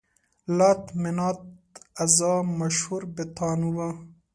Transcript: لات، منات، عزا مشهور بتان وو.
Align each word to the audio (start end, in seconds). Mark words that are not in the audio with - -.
لات، 0.57 0.83
منات، 1.01 1.41
عزا 2.01 2.33
مشهور 2.59 3.01
بتان 3.15 3.59
وو. 3.75 3.89